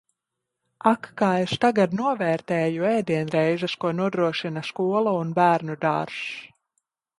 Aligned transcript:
Ak, 0.91 1.09
kā 1.21 1.27
es 1.41 1.53
tagad 1.65 1.93
novērtēju 1.99 2.87
ēdienreizes, 2.93 3.77
ko 3.85 3.93
nodrošina 3.99 4.67
skola 4.73 5.17
un 5.21 5.37
bērnudārzs! 5.39 6.27